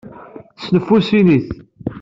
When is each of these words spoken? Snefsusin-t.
Snefsusin-t. 0.63 1.49